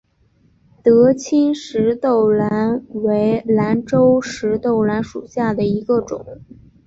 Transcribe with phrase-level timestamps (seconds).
[0.81, 6.41] 德钦石豆兰为兰科石豆兰属下的一个种。